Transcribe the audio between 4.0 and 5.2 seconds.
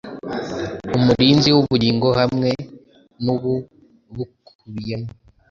bukubiyemo